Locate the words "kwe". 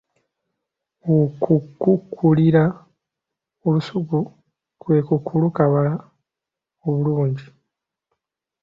4.81-4.97